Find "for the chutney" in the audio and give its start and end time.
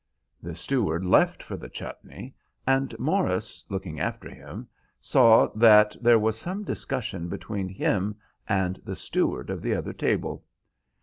1.43-2.33